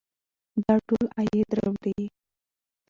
دا 0.63 0.75
ټول 0.87 1.05
عاید 1.17 1.49
راوړي. 1.59 1.99